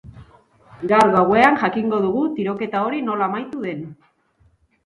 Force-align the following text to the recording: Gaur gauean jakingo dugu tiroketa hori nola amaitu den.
Gaur 0.91 1.11
gauean 1.15 1.59
jakingo 1.65 1.99
dugu 2.07 2.23
tiroketa 2.39 2.81
hori 2.87 3.05
nola 3.11 3.29
amaitu 3.31 3.63
den. 3.67 3.85